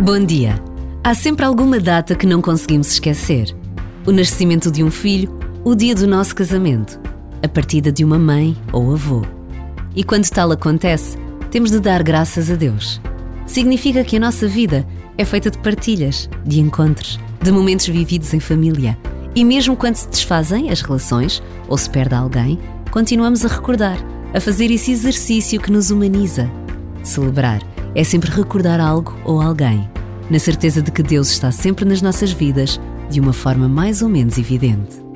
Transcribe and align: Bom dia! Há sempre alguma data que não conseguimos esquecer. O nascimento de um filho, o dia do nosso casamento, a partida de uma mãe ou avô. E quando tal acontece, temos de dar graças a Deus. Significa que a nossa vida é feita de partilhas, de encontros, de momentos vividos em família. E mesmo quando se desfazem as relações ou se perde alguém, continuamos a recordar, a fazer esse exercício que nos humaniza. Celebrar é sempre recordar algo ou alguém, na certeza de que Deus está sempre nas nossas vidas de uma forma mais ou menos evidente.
Bom 0.00 0.24
dia! 0.24 0.54
Há 1.04 1.12
sempre 1.12 1.44
alguma 1.44 1.78
data 1.78 2.14
que 2.14 2.26
não 2.26 2.40
conseguimos 2.40 2.90
esquecer. 2.92 3.54
O 4.06 4.10
nascimento 4.10 4.70
de 4.70 4.82
um 4.82 4.90
filho, 4.90 5.38
o 5.62 5.74
dia 5.74 5.94
do 5.94 6.06
nosso 6.06 6.34
casamento, 6.34 6.98
a 7.42 7.48
partida 7.48 7.92
de 7.92 8.02
uma 8.02 8.18
mãe 8.18 8.56
ou 8.72 8.90
avô. 8.94 9.22
E 9.94 10.02
quando 10.02 10.30
tal 10.30 10.50
acontece, 10.50 11.18
temos 11.50 11.70
de 11.70 11.80
dar 11.80 12.02
graças 12.02 12.50
a 12.50 12.54
Deus. 12.54 13.02
Significa 13.46 14.02
que 14.02 14.16
a 14.16 14.20
nossa 14.20 14.48
vida 14.48 14.86
é 15.18 15.26
feita 15.26 15.50
de 15.50 15.58
partilhas, 15.58 16.26
de 16.46 16.58
encontros, 16.58 17.20
de 17.42 17.52
momentos 17.52 17.86
vividos 17.86 18.32
em 18.32 18.40
família. 18.40 18.96
E 19.34 19.44
mesmo 19.44 19.76
quando 19.76 19.96
se 19.96 20.08
desfazem 20.08 20.70
as 20.70 20.80
relações 20.80 21.42
ou 21.68 21.76
se 21.76 21.90
perde 21.90 22.14
alguém, 22.14 22.58
continuamos 22.90 23.44
a 23.44 23.48
recordar, 23.48 23.98
a 24.34 24.40
fazer 24.40 24.70
esse 24.70 24.92
exercício 24.92 25.60
que 25.60 25.72
nos 25.72 25.90
humaniza. 25.90 26.50
Celebrar 27.02 27.62
é 27.94 28.04
sempre 28.04 28.30
recordar 28.30 28.80
algo 28.80 29.16
ou 29.24 29.40
alguém, 29.40 29.88
na 30.30 30.38
certeza 30.38 30.82
de 30.82 30.92
que 30.92 31.02
Deus 31.02 31.30
está 31.30 31.50
sempre 31.50 31.84
nas 31.84 32.02
nossas 32.02 32.32
vidas 32.32 32.78
de 33.08 33.20
uma 33.20 33.32
forma 33.32 33.68
mais 33.68 34.02
ou 34.02 34.08
menos 34.08 34.36
evidente. 34.36 35.07